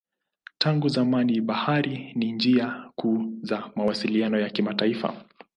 Tangu 0.57 0.89
zamani 0.89 1.41
bahari 1.41 2.11
ni 2.15 2.31
njia 2.31 2.85
kuu 2.95 3.33
za 3.43 3.69
mawasiliano 3.75 4.39
ya 4.39 4.49
kimataifa. 4.49 5.25